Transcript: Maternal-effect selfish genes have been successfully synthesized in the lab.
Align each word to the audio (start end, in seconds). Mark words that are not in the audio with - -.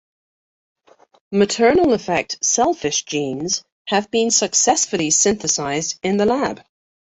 Maternal-effect 1.31 2.39
selfish 2.43 3.03
genes 3.05 3.63
have 3.85 4.09
been 4.09 4.31
successfully 4.31 5.11
synthesized 5.11 5.99
in 6.01 6.17
the 6.17 6.25
lab. 6.25 6.65